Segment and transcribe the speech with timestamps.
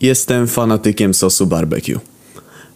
[0.00, 2.00] Jestem fanatykiem sosu barbecue.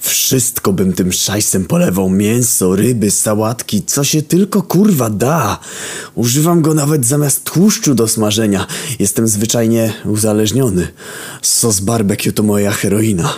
[0.00, 2.10] Wszystko bym tym szajsem polewał.
[2.10, 5.58] Mięso, ryby, sałatki, co się tylko kurwa da.
[6.14, 8.66] Używam go nawet zamiast tłuszczu do smażenia.
[8.98, 10.88] Jestem zwyczajnie uzależniony.
[11.42, 13.34] Sos barbecue to moja heroina.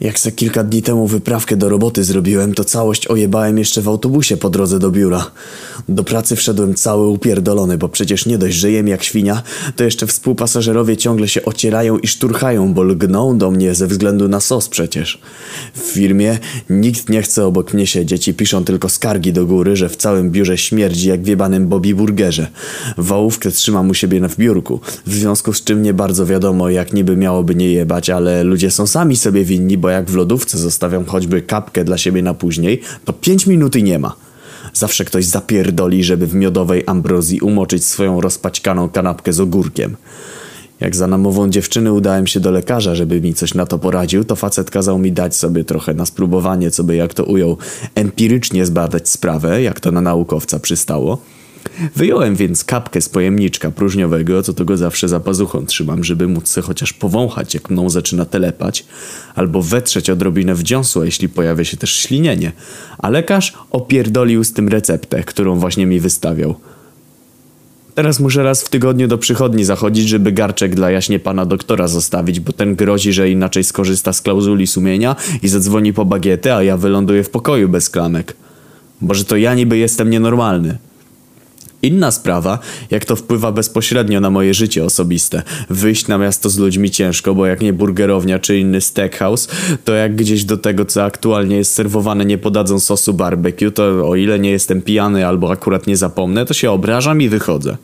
[0.00, 4.36] Jak se kilka dni temu wyprawkę do roboty zrobiłem, to całość ojebałem jeszcze w autobusie
[4.36, 5.30] po drodze do biura.
[5.88, 9.42] Do pracy wszedłem cały upierdolony, bo przecież nie dość, że jem jak świnia,
[9.76, 14.40] to jeszcze współpasażerowie ciągle się ocierają i szturchają, bo lgną do mnie ze względu na
[14.40, 15.20] sos przecież.
[15.74, 16.38] W firmie
[16.70, 20.30] nikt nie chce obok mnie siedzieć i piszą tylko skargi do góry, że w całym
[20.30, 22.46] biurze śmierdzi jak w jebanym Bobby Burgerze.
[22.98, 27.16] Wałówkę trzymam u siebie w biurku, w związku z czym nie bardzo wiadomo jak niby
[27.16, 31.42] miałoby nie jebać, ale ludzie są sami sobie winni, bo jak w lodówce zostawiam choćby
[31.42, 34.16] kapkę dla siebie na później, to 5 minut i nie ma.
[34.72, 39.96] Zawsze ktoś zapierdoli, żeby w miodowej ambrozji umoczyć swoją rozpaćkaną kanapkę z ogórkiem.
[40.80, 44.36] Jak za namową dziewczyny udałem się do lekarza, żeby mi coś na to poradził, to
[44.36, 47.56] facet kazał mi dać sobie trochę na spróbowanie, co by jak to ujął,
[47.94, 51.18] empirycznie zbadać sprawę, jak to na naukowca przystało.
[51.96, 56.48] Wyjąłem więc kapkę z pojemniczka próżniowego, co to go zawsze za pazuchą trzymam, żeby móc
[56.48, 58.84] se chociaż powąchać, jak mną zaczyna telepać,
[59.34, 62.52] albo wetrzeć odrobinę wdziąsła, jeśli pojawia się też ślinienie.
[62.98, 66.54] A lekarz opierdolił z tym receptę, którą właśnie mi wystawiał.
[67.94, 72.40] Teraz muszę raz w tygodniu do przychodni zachodzić, żeby garczek dla jaśnie pana doktora zostawić,
[72.40, 76.76] bo ten grozi, że inaczej skorzysta z klauzuli sumienia i zadzwoni po bagietę, a ja
[76.76, 78.36] wyląduję w pokoju bez klamek.
[79.00, 80.78] Boże, to ja niby jestem nienormalny.
[81.86, 82.58] Inna sprawa,
[82.90, 85.42] jak to wpływa bezpośrednio na moje życie osobiste.
[85.70, 89.48] Wyjść na miasto z ludźmi ciężko, bo jak nie burgerownia czy inny steakhouse,
[89.84, 94.16] to jak gdzieś do tego, co aktualnie jest serwowane, nie podadzą sosu barbecue, to o
[94.16, 97.76] ile nie jestem pijany albo akurat nie zapomnę, to się obrażam i wychodzę.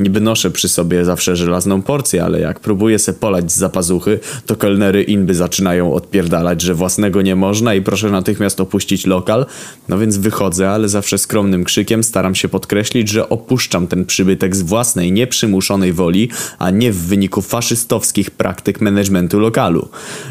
[0.00, 4.56] Niby noszę przy sobie zawsze żelazną porcję, ale jak próbuję se polać z zapazuchy, to
[4.56, 9.46] kelnery inby zaczynają odpierdalać, że własnego nie można i proszę natychmiast opuścić lokal.
[9.88, 14.62] No więc wychodzę, ale zawsze skromnym krzykiem staram się podkreślić, że opuszczam ten przybytek z
[14.62, 16.28] własnej, nieprzymuszonej woli,
[16.58, 19.88] a nie w wyniku faszystowskich praktyk managementu lokalu.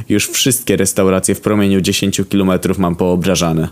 [0.10, 3.70] Już wszystkie restauracje w promieniu 10 km mam poobrażane.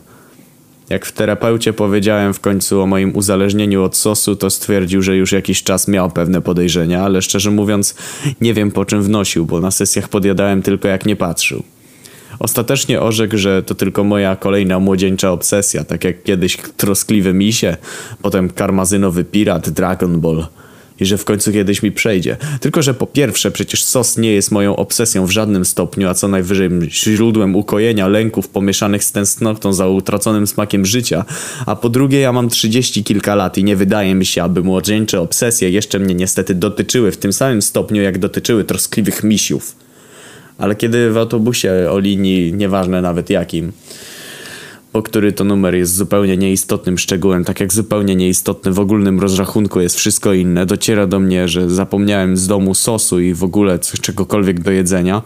[0.90, 5.32] Jak w terapeucie powiedziałem w końcu o moim uzależnieniu od sosu, to stwierdził, że już
[5.32, 7.96] jakiś czas miał pewne podejrzenia, ale szczerze mówiąc
[8.42, 11.64] nie wiem po czym wnosił, bo na sesjach podjadałem tylko jak nie patrzył.
[12.42, 17.78] Ostatecznie orzekł, że to tylko moja kolejna młodzieńcza obsesja, tak jak kiedyś troskliwy misie,
[18.22, 20.48] potem karmazynowy pirat Dragon Ball
[21.00, 22.38] i że w końcu kiedyś mi przejdzie.
[22.60, 26.28] Tylko, że po pierwsze przecież sos nie jest moją obsesją w żadnym stopniu, a co
[26.28, 31.26] najwyżej źródłem ukojenia lęków pomieszanych z tęsknotą za utraconym smakiem życia,
[31.66, 35.22] a po drugie ja mam trzydzieści kilka lat i nie wydaje mi się, aby młodzieńcze
[35.22, 39.76] obsesje jeszcze mnie niestety dotyczyły w tym samym stopniu, jak dotyczyły troskliwych misiów.
[40.62, 43.72] Ale kiedy w autobusie o linii, nieważne nawet jakim,
[44.92, 49.82] po który to numer jest zupełnie nieistotnym szczegółem, tak jak zupełnie nieistotny w ogólnym rozrachunku
[49.82, 54.60] jest wszystko inne, dociera do mnie, że zapomniałem z domu sosu i w ogóle czegokolwiek
[54.60, 55.22] do jedzenia,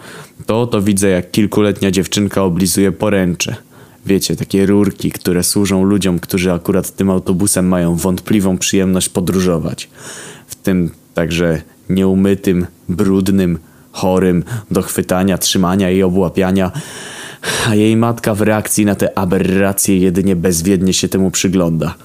[0.45, 3.56] to to widzę jak kilkuletnia dziewczynka oblizuje poręcze.
[4.06, 9.90] Wiecie, takie rurki, które służą ludziom, którzy akurat tym autobusem mają wątpliwą przyjemność podróżować.
[10.47, 13.57] W tym także nieumytym, brudnym,
[13.95, 16.72] chorym, do chwytania, trzymania i obłapiania
[17.67, 21.95] a jej matka w reakcji na te aberracje jedynie bezwiednie się temu przygląda.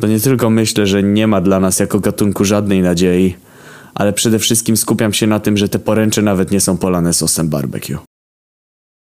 [0.00, 3.36] To nie tylko myślę, że nie ma dla nas jako gatunku żadnej nadziei,
[3.94, 7.48] ale przede wszystkim skupiam się na tym, że te poręcze nawet nie są polane sosem
[7.48, 8.05] barbecue.